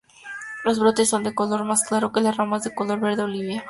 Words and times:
Los 0.63 0.79
brotes 0.79 1.09
son 1.09 1.21
de 1.23 1.35
color 1.35 1.63
más 1.63 1.83
claro 1.83 2.11
que 2.11 2.21
las 2.21 2.35
ramas 2.35 2.63
de 2.63 2.73
color 2.73 2.99
verde 2.99 3.21
oliva. 3.21 3.59